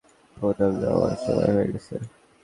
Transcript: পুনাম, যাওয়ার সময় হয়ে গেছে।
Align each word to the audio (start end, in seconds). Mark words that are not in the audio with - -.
পুনাম, 0.37 0.73
যাওয়ার 0.81 1.15
সময় 1.23 1.51
হয়ে 1.55 1.69
গেছে। 1.73 1.95